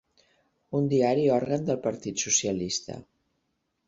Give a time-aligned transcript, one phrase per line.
[0.77, 2.97] Un diari òrgan del partit socialista.